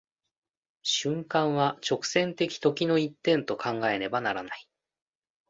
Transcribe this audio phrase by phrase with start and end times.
[0.81, 4.67] 瞬間は直線的時の一点と考えねばならない。